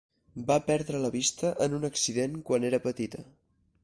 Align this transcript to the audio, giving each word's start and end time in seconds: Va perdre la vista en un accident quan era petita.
Va 0.45 0.55
perdre 0.69 1.01
la 1.03 1.11
vista 1.15 1.51
en 1.65 1.75
un 1.79 1.85
accident 1.89 2.33
quan 2.47 2.65
era 2.71 2.81
petita. 2.87 3.23